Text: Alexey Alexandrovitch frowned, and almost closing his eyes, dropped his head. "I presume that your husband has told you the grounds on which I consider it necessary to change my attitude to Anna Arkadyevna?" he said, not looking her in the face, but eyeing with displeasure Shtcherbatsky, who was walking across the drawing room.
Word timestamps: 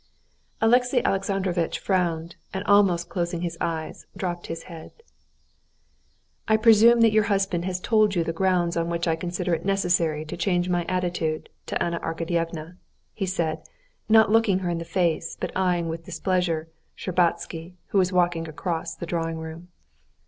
Alexey 0.61 0.99
Alexandrovitch 1.05 1.77
frowned, 1.77 2.35
and 2.55 2.63
almost 2.63 3.07
closing 3.07 3.41
his 3.41 3.55
eyes, 3.61 4.07
dropped 4.17 4.47
his 4.47 4.63
head. 4.63 4.91
"I 6.47 6.57
presume 6.57 7.01
that 7.01 7.11
your 7.11 7.25
husband 7.25 7.65
has 7.65 7.79
told 7.79 8.15
you 8.15 8.23
the 8.23 8.33
grounds 8.33 8.75
on 8.75 8.89
which 8.89 9.07
I 9.07 9.15
consider 9.15 9.53
it 9.53 9.63
necessary 9.63 10.25
to 10.25 10.35
change 10.35 10.69
my 10.69 10.85
attitude 10.85 11.49
to 11.67 11.83
Anna 11.83 11.99
Arkadyevna?" 11.99 12.77
he 13.13 13.27
said, 13.27 13.61
not 14.09 14.31
looking 14.31 14.57
her 14.65 14.71
in 14.71 14.79
the 14.79 14.85
face, 14.85 15.37
but 15.39 15.51
eyeing 15.55 15.87
with 15.87 16.03
displeasure 16.05 16.67
Shtcherbatsky, 16.97 17.75
who 17.89 17.99
was 17.99 18.11
walking 18.11 18.47
across 18.47 18.95
the 18.95 19.05
drawing 19.05 19.37
room. 19.37 19.67